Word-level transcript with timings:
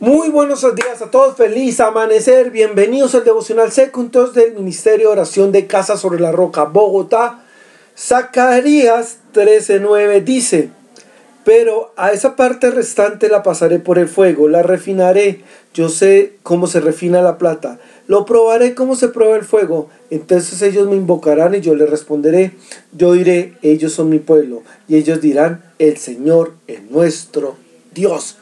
Muy 0.00 0.30
buenos 0.30 0.62
días 0.74 1.02
a 1.02 1.10
todos, 1.10 1.36
feliz 1.36 1.78
amanecer, 1.78 2.50
bienvenidos 2.50 3.14
al 3.14 3.22
devocional 3.22 3.70
secundos 3.70 4.32
del 4.32 4.54
Ministerio 4.54 5.08
de 5.08 5.12
Oración 5.12 5.52
de 5.52 5.66
Casa 5.66 5.98
sobre 5.98 6.18
la 6.20 6.32
Roca, 6.32 6.64
Bogotá. 6.64 7.44
Zacarías 7.98 9.18
13:9 9.34 10.24
dice, 10.24 10.70
pero 11.44 11.92
a 11.98 12.12
esa 12.12 12.34
parte 12.34 12.70
restante 12.70 13.28
la 13.28 13.42
pasaré 13.42 13.78
por 13.78 13.98
el 13.98 14.08
fuego, 14.08 14.48
la 14.48 14.62
refinaré, 14.62 15.42
yo 15.74 15.90
sé 15.90 16.32
cómo 16.42 16.66
se 16.66 16.80
refina 16.80 17.20
la 17.20 17.36
plata, 17.36 17.78
lo 18.06 18.24
probaré 18.24 18.74
cómo 18.74 18.96
se 18.96 19.08
prueba 19.08 19.36
el 19.36 19.44
fuego, 19.44 19.90
entonces 20.08 20.62
ellos 20.62 20.88
me 20.88 20.96
invocarán 20.96 21.54
y 21.54 21.60
yo 21.60 21.74
les 21.74 21.90
responderé, 21.90 22.52
yo 22.92 23.12
diré, 23.12 23.52
ellos 23.60 23.92
son 23.92 24.08
mi 24.08 24.18
pueblo, 24.18 24.62
y 24.88 24.96
ellos 24.96 25.20
dirán, 25.20 25.62
el 25.78 25.98
Señor 25.98 26.54
es 26.68 26.90
nuestro 26.90 27.56
Dios. 27.92 28.38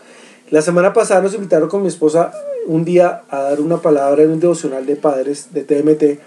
La 0.51 0.62
semana 0.62 0.95
pasada 0.95 1.21
nos 1.21 1.35
invitaron 1.35 1.69
con 1.69 1.83
mi 1.83 1.89
esposa 1.89 2.33
un 2.67 2.83
día 2.83 3.23
a 3.29 3.43
dar 3.43 3.61
una 3.61 3.83
palabra 3.83 4.23
en 4.23 4.30
un 4.30 4.41
devocional 4.41 4.87
de 4.87 4.97
padres 4.97 5.48
de 5.52 5.62
TMT. 5.62 6.20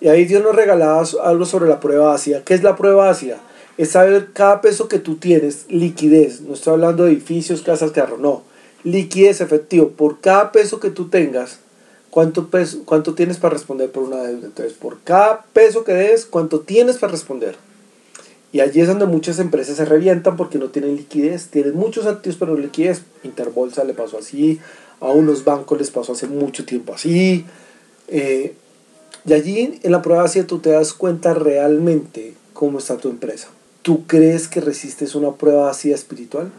Y 0.00 0.08
ahí 0.08 0.24
Dios 0.24 0.42
nos 0.42 0.56
regalaba 0.56 1.04
algo 1.22 1.44
sobre 1.44 1.68
la 1.68 1.78
prueba 1.78 2.14
ácida. 2.14 2.42
¿Qué 2.42 2.54
es 2.54 2.62
la 2.62 2.74
prueba 2.74 3.10
ácida? 3.10 3.36
Es 3.76 3.90
saber 3.90 4.28
cada 4.32 4.62
peso 4.62 4.88
que 4.88 4.98
tú 4.98 5.16
tienes, 5.16 5.66
liquidez. 5.68 6.40
No 6.40 6.54
estoy 6.54 6.72
hablando 6.72 7.04
de 7.04 7.12
edificios, 7.12 7.60
casas, 7.60 7.90
carro, 7.90 8.16
no. 8.16 8.44
Liquidez 8.82 9.42
efectivo. 9.42 9.90
Por 9.90 10.20
cada 10.20 10.52
peso 10.52 10.80
que 10.80 10.88
tú 10.88 11.10
tengas, 11.10 11.58
¿cuánto, 12.08 12.48
peso, 12.48 12.80
cuánto 12.86 13.12
tienes 13.12 13.36
para 13.36 13.52
responder 13.52 13.92
por 13.92 14.04
una 14.04 14.22
deuda? 14.22 14.46
Entonces, 14.46 14.72
por 14.72 15.00
cada 15.04 15.44
peso 15.52 15.84
que 15.84 15.92
des, 15.92 16.24
¿cuánto 16.24 16.60
tienes 16.60 16.96
para 16.96 17.12
responder? 17.12 17.56
Y 18.52 18.60
allí 18.60 18.80
es 18.80 18.88
donde 18.88 19.06
muchas 19.06 19.38
empresas 19.38 19.76
se 19.76 19.84
revientan 19.84 20.36
porque 20.36 20.58
no 20.58 20.70
tienen 20.70 20.96
liquidez. 20.96 21.48
Tienen 21.48 21.74
muchos 21.74 22.06
activos 22.06 22.36
pero 22.38 22.54
no 22.54 22.60
liquidez. 22.60 23.02
Interbolsa 23.22 23.84
le 23.84 23.94
pasó 23.94 24.18
así. 24.18 24.60
A 25.00 25.08
unos 25.08 25.44
bancos 25.44 25.78
les 25.78 25.90
pasó 25.90 26.12
hace 26.12 26.26
mucho 26.26 26.64
tiempo 26.64 26.94
así. 26.94 27.44
Eh, 28.08 28.54
y 29.24 29.32
allí 29.32 29.78
en 29.82 29.92
la 29.92 30.02
prueba 30.02 30.24
así 30.24 30.42
tú 30.42 30.58
te 30.58 30.70
das 30.70 30.92
cuenta 30.92 31.34
realmente 31.34 32.34
cómo 32.52 32.78
está 32.78 32.96
tu 32.96 33.08
empresa. 33.08 33.48
¿Tú 33.82 34.06
crees 34.06 34.48
que 34.48 34.60
resistes 34.60 35.14
una 35.14 35.32
prueba 35.32 35.70
así 35.70 35.92
espiritual? 35.92 36.50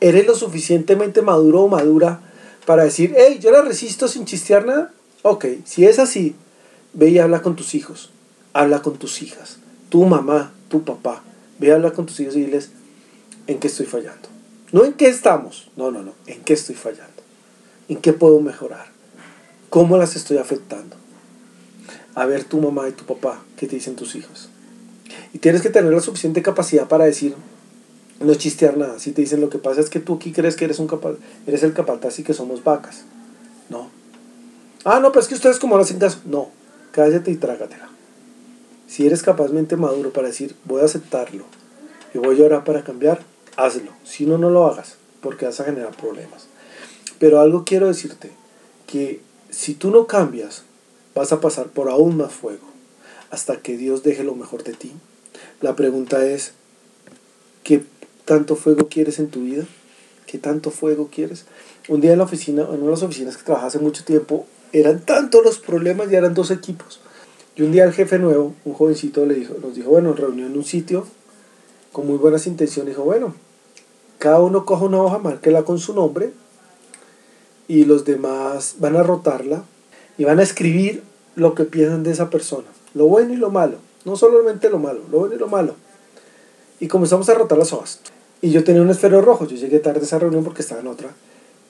¿Eres 0.00 0.26
lo 0.26 0.34
suficientemente 0.34 1.22
maduro 1.22 1.62
o 1.62 1.68
madura 1.68 2.20
para 2.66 2.84
decir, 2.84 3.14
hey, 3.16 3.38
yo 3.40 3.50
la 3.50 3.62
resisto 3.62 4.08
sin 4.08 4.24
chistear 4.26 4.64
nada? 4.64 4.92
Ok, 5.22 5.46
si 5.64 5.84
es 5.84 5.98
así, 5.98 6.34
ve 6.92 7.10
y 7.10 7.18
habla 7.18 7.42
con 7.42 7.56
tus 7.56 7.74
hijos. 7.74 8.10
Habla 8.52 8.80
con 8.80 8.96
tus 8.96 9.22
hijas. 9.22 9.58
Tu 9.88 10.04
mamá, 10.04 10.52
tu 10.68 10.84
papá. 10.84 11.22
Ve 11.58 11.72
a 11.72 11.76
hablar 11.76 11.92
con 11.92 12.06
tus 12.06 12.20
hijos 12.20 12.36
y 12.36 12.44
diles 12.44 12.70
en 13.46 13.58
qué 13.58 13.68
estoy 13.68 13.86
fallando. 13.86 14.28
No 14.72 14.84
en 14.84 14.94
qué 14.94 15.08
estamos, 15.08 15.70
no, 15.76 15.90
no, 15.90 16.02
no, 16.02 16.12
en 16.26 16.42
qué 16.42 16.54
estoy 16.54 16.74
fallando. 16.74 17.22
En 17.88 17.98
qué 17.98 18.12
puedo 18.12 18.40
mejorar. 18.40 18.86
¿Cómo 19.70 19.96
las 19.96 20.16
estoy 20.16 20.38
afectando? 20.38 20.96
A 22.14 22.26
ver 22.26 22.44
tu 22.44 22.60
mamá 22.60 22.88
y 22.88 22.92
tu 22.92 23.04
papá, 23.04 23.42
¿qué 23.56 23.66
te 23.66 23.76
dicen 23.76 23.94
tus 23.94 24.14
hijos? 24.16 24.48
Y 25.32 25.38
tienes 25.38 25.62
que 25.62 25.70
tener 25.70 25.92
la 25.92 26.00
suficiente 26.00 26.42
capacidad 26.42 26.88
para 26.88 27.04
decir, 27.04 27.34
no 28.20 28.34
chistear 28.34 28.76
nada. 28.76 28.98
Si 28.98 29.12
te 29.12 29.20
dicen 29.20 29.40
lo 29.40 29.50
que 29.50 29.58
pasa 29.58 29.80
es 29.80 29.90
que 29.90 30.00
tú 30.00 30.14
aquí 30.14 30.32
crees 30.32 30.56
que 30.56 30.64
eres 30.64 30.78
un 30.78 30.86
capaz, 30.86 31.14
eres 31.46 31.62
el 31.62 31.72
capataz 31.72 32.18
y 32.18 32.22
que 32.22 32.34
somos 32.34 32.64
vacas. 32.64 33.04
No. 33.68 33.90
Ah, 34.84 35.00
no, 35.00 35.10
pero 35.12 35.20
es 35.20 35.28
que 35.28 35.34
ustedes 35.34 35.58
como 35.58 35.76
no 35.76 35.82
hacen 35.82 35.98
caso. 35.98 36.20
No, 36.24 36.50
cállate 36.92 37.30
y 37.30 37.36
trágatela. 37.36 37.88
Si 38.86 39.06
eres 39.06 39.22
capazmente 39.22 39.76
maduro 39.76 40.12
para 40.12 40.28
decir, 40.28 40.54
voy 40.64 40.82
a 40.82 40.84
aceptarlo 40.84 41.44
y 42.14 42.18
voy 42.18 42.40
a 42.40 42.46
orar 42.46 42.64
para 42.64 42.84
cambiar, 42.84 43.20
hazlo. 43.56 43.90
Si 44.04 44.26
no, 44.26 44.38
no 44.38 44.50
lo 44.50 44.66
hagas, 44.66 44.96
porque 45.20 45.46
vas 45.46 45.60
a 45.60 45.64
generar 45.64 45.96
problemas. 45.96 46.46
Pero 47.18 47.40
algo 47.40 47.64
quiero 47.64 47.88
decirte, 47.88 48.30
que 48.86 49.20
si 49.50 49.74
tú 49.74 49.90
no 49.90 50.06
cambias, 50.06 50.62
vas 51.14 51.32
a 51.32 51.40
pasar 51.40 51.68
por 51.68 51.88
aún 51.88 52.16
más 52.16 52.32
fuego, 52.32 52.66
hasta 53.30 53.60
que 53.60 53.76
Dios 53.76 54.02
deje 54.02 54.22
lo 54.22 54.34
mejor 54.34 54.62
de 54.62 54.74
ti. 54.74 54.92
La 55.60 55.74
pregunta 55.74 56.24
es, 56.24 56.52
¿qué 57.64 57.82
tanto 58.24 58.56
fuego 58.56 58.88
quieres 58.88 59.18
en 59.18 59.28
tu 59.28 59.42
vida? 59.42 59.64
¿Qué 60.26 60.38
tanto 60.38 60.70
fuego 60.70 61.08
quieres? 61.12 61.46
Un 61.88 62.00
día 62.00 62.12
en 62.12 62.18
la 62.18 62.24
oficina, 62.24 62.62
en 62.62 62.68
una 62.68 62.84
de 62.84 62.90
las 62.90 63.02
oficinas 63.02 63.36
que 63.36 63.44
trabajaba 63.44 63.68
hace 63.68 63.78
mucho 63.78 64.04
tiempo, 64.04 64.46
eran 64.72 65.00
tantos 65.00 65.44
los 65.44 65.58
problemas 65.58 66.10
y 66.10 66.16
eran 66.16 66.34
dos 66.34 66.50
equipos. 66.50 67.00
Y 67.56 67.62
un 67.62 67.72
día 67.72 67.84
el 67.84 67.92
jefe 67.92 68.18
nuevo, 68.18 68.54
un 68.66 68.74
jovencito, 68.74 69.24
le 69.24 69.34
dijo, 69.34 69.54
nos 69.62 69.74
dijo, 69.74 69.90
bueno, 69.90 70.12
reunió 70.12 70.46
en 70.46 70.56
un 70.56 70.64
sitio 70.64 71.06
con 71.90 72.06
muy 72.06 72.18
buenas 72.18 72.46
intenciones. 72.46 72.94
Dijo, 72.94 73.04
bueno, 73.04 73.34
cada 74.18 74.40
uno 74.40 74.66
coja 74.66 74.84
una 74.84 75.00
hoja, 75.00 75.18
márquela 75.18 75.64
con 75.64 75.78
su 75.78 75.94
nombre 75.94 76.32
y 77.66 77.84
los 77.84 78.04
demás 78.04 78.76
van 78.78 78.96
a 78.96 79.02
rotarla 79.02 79.64
y 80.18 80.24
van 80.24 80.38
a 80.38 80.42
escribir 80.42 81.02
lo 81.34 81.54
que 81.54 81.64
piensan 81.64 82.02
de 82.02 82.12
esa 82.12 82.30
persona, 82.30 82.68
lo 82.94 83.06
bueno 83.06 83.32
y 83.32 83.36
lo 83.36 83.50
malo, 83.50 83.78
no 84.04 84.16
solamente 84.16 84.70
lo 84.70 84.78
malo, 84.78 85.00
lo 85.10 85.20
bueno 85.20 85.34
y 85.34 85.38
lo 85.38 85.48
malo. 85.48 85.74
Y 86.78 86.88
comenzamos 86.88 87.28
a 87.30 87.34
rotar 87.34 87.56
las 87.56 87.72
hojas. 87.72 88.00
Y 88.42 88.50
yo 88.50 88.64
tenía 88.64 88.82
un 88.82 88.90
esfero 88.90 89.22
rojo, 89.22 89.46
yo 89.46 89.56
llegué 89.56 89.78
tarde 89.78 90.00
a 90.00 90.02
esa 90.02 90.18
reunión 90.18 90.44
porque 90.44 90.60
estaba 90.60 90.82
en 90.82 90.88
otra. 90.88 91.08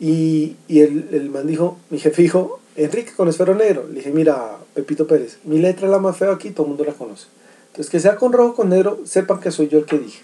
Y, 0.01 0.57
y 0.67 0.81
el, 0.81 1.09
el 1.13 1.31
man 1.31 1.47
dijo, 1.47 1.79
mi 1.91 1.99
jefe 1.99 2.23
dijo, 2.23 2.59
Enrique 2.77 3.13
con 3.17 3.29
esfero 3.29 3.55
negro. 3.55 3.87
Le 3.89 3.97
dije, 3.97 4.11
mira, 4.11 4.59
Pepito 4.77 5.07
Pérez, 5.07 5.39
mi 5.45 5.59
letra 5.59 5.87
es 5.87 5.91
la 5.91 5.99
más 5.99 6.19
fea 6.19 6.31
aquí, 6.31 6.51
todo 6.51 6.67
el 6.67 6.69
mundo 6.69 6.85
la 6.85 6.93
conoce. 6.93 7.29
Entonces, 7.69 7.91
que 7.91 7.99
sea 7.99 8.17
con 8.17 8.35
rojo 8.35 8.55
con 8.55 8.69
negro, 8.69 9.01
sepan 9.07 9.41
que 9.41 9.51
soy 9.51 9.69
yo 9.69 9.79
el 9.79 9.87
que 9.87 9.99
dije. 9.99 10.23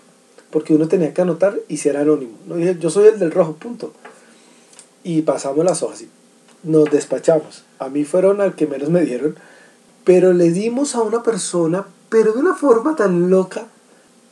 Porque 0.50 0.74
uno 0.74 0.88
tenía 0.88 1.14
que 1.14 1.22
anotar 1.22 1.58
y 1.68 1.78
ser 1.78 1.96
anónimo. 1.96 2.36
No 2.46 2.56
dije, 2.56 2.76
yo 2.78 2.90
soy 2.90 3.08
el 3.08 3.18
del 3.18 3.30
rojo, 3.30 3.54
punto. 3.54 3.94
Y 5.04 5.22
pasamos 5.22 5.64
las 5.64 5.82
hojas 5.82 6.02
y 6.02 6.10
nos 6.64 6.90
despachamos. 6.90 7.64
A 7.78 7.88
mí 7.88 8.04
fueron 8.04 8.42
al 8.42 8.54
que 8.54 8.66
menos 8.66 8.90
me 8.90 9.00
dieron, 9.00 9.36
pero 10.04 10.34
le 10.34 10.50
dimos 10.50 10.94
a 10.96 11.00
una 11.00 11.22
persona, 11.22 11.86
pero 12.10 12.34
de 12.34 12.40
una 12.40 12.54
forma 12.54 12.94
tan 12.94 13.30
loca. 13.30 13.68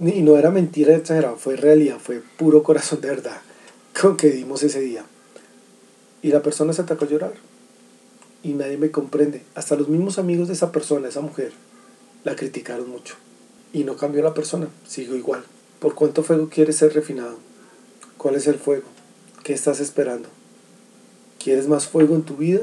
Y 0.01 0.21
no 0.21 0.37
era 0.37 0.51
mentira 0.51 0.95
exagerada, 0.95 1.37
fue 1.37 1.57
realidad, 1.57 1.97
fue 1.99 2.23
puro 2.37 2.63
corazón 2.63 3.01
de 3.01 3.09
verdad 3.09 3.41
con 3.99 4.19
que 4.19 4.29
dimos 4.29 4.63
ese 4.63 4.81
día. 4.81 5.03
Y 6.21 6.29
la 6.29 6.43
persona 6.43 6.75
se 6.75 6.83
atacó 6.83 7.07
a 7.07 7.09
llorar 7.09 7.50
y 8.43 8.55
nadie 8.55 8.77
me 8.77 8.91
comprende. 8.91 9.43
Hasta 9.55 9.77
los 9.77 9.89
mismos 9.89 10.19
amigos 10.19 10.49
de 10.49 10.55
esa 10.55 10.73
persona, 10.73 11.09
esa 11.09 11.21
mujer, 11.21 11.53
la 12.25 12.37
criticaron 12.37 12.89
mucho. 12.89 13.15
Y 13.73 13.85
no 13.85 13.97
cambió 13.97 14.23
la 14.23 14.35
persona, 14.35 14.69
sigo 14.87 15.15
igual. 15.15 15.45
¿Por 15.79 15.95
cuánto 15.95 16.23
fuego 16.23 16.49
quieres 16.49 16.77
ser 16.77 16.93
refinado? 16.93 17.39
¿Cuál 18.17 18.35
es 18.35 18.47
el 18.47 18.57
fuego? 18.57 18.85
¿Qué 19.45 19.53
estás 19.53 19.81
esperando? 19.81 20.29
¿Quieres 21.43 21.69
más 21.69 21.87
fuego 21.87 22.15
en 22.15 22.23
tu 22.23 22.37
vida? 22.37 22.61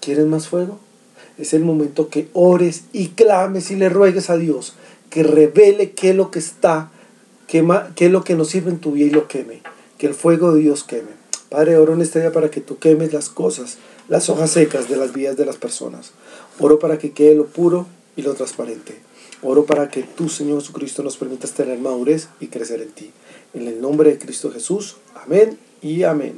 ¿Quieres 0.00 0.26
más 0.26 0.48
fuego? 0.48 0.78
Es 1.38 1.54
el 1.54 1.64
momento 1.64 2.08
que 2.08 2.28
ores 2.32 2.84
y 2.92 3.08
clames 3.08 3.70
y 3.70 3.76
le 3.76 3.88
ruegues 3.88 4.30
a 4.30 4.36
Dios 4.36 4.74
que 5.14 5.22
revele 5.22 5.92
qué 5.92 6.10
es 6.10 6.16
lo 6.16 6.32
que 6.32 6.40
está, 6.40 6.90
qué, 7.46 7.64
es 7.96 8.10
lo 8.10 8.24
que 8.24 8.34
nos 8.34 8.48
sirve 8.48 8.72
en 8.72 8.80
tu 8.80 8.90
vida 8.90 9.06
y 9.06 9.10
lo 9.10 9.28
queme. 9.28 9.62
Que 9.96 10.08
el 10.08 10.14
fuego 10.14 10.52
de 10.52 10.60
Dios 10.60 10.82
queme. 10.82 11.12
Padre, 11.54 11.78
oro 11.78 11.94
en 11.94 12.02
este 12.02 12.18
día 12.18 12.32
para 12.32 12.50
que 12.50 12.60
tú 12.60 12.78
quemes 12.78 13.12
las 13.12 13.28
cosas 13.28 13.78
las 14.08 14.28
hojas 14.28 14.50
secas 14.50 14.88
de 14.88 14.96
las 14.96 15.12
vidas 15.12 15.36
de 15.36 15.46
las 15.46 15.56
personas. 15.56 16.10
Oro 16.58 16.80
para 16.80 16.98
que 16.98 17.12
quede 17.12 17.36
lo 17.36 17.46
puro 17.46 17.86
y 18.16 18.22
lo 18.22 18.34
transparente. 18.34 18.98
Oro 19.40 19.64
para 19.64 19.88
que 19.88 20.02
tú, 20.02 20.28
Señor 20.28 20.58
Jesucristo, 20.58 21.04
nos 21.04 21.16
permitas 21.16 21.52
tener 21.52 21.78
madurez 21.78 22.26
y 22.40 22.48
crecer 22.48 22.82
en 22.82 22.90
ti. 22.90 23.12
En 23.54 23.68
el 23.68 23.80
nombre 23.80 24.10
de 24.10 24.18
Cristo 24.18 24.50
Jesús. 24.50 24.96
Amén 25.14 25.56
y 25.80 26.02
amén. 26.02 26.34